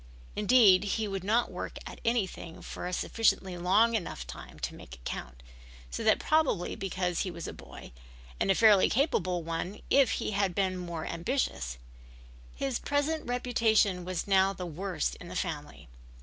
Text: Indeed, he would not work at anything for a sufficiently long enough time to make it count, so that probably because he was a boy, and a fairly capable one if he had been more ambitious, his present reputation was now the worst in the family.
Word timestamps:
Indeed, 0.35 0.83
he 0.85 1.07
would 1.07 1.23
not 1.23 1.51
work 1.51 1.77
at 1.85 2.01
anything 2.03 2.63
for 2.63 2.87
a 2.87 2.91
sufficiently 2.91 3.55
long 3.55 3.93
enough 3.93 4.25
time 4.25 4.57
to 4.61 4.73
make 4.73 4.95
it 4.95 5.03
count, 5.03 5.43
so 5.91 6.03
that 6.03 6.17
probably 6.17 6.75
because 6.75 7.19
he 7.19 7.29
was 7.29 7.47
a 7.47 7.53
boy, 7.53 7.91
and 8.39 8.49
a 8.49 8.55
fairly 8.55 8.89
capable 8.89 9.43
one 9.43 9.79
if 9.91 10.13
he 10.13 10.31
had 10.31 10.55
been 10.55 10.75
more 10.75 11.05
ambitious, 11.05 11.77
his 12.55 12.79
present 12.79 13.27
reputation 13.27 14.03
was 14.03 14.25
now 14.25 14.53
the 14.53 14.65
worst 14.65 15.17
in 15.17 15.27
the 15.27 15.35
family. 15.35 15.87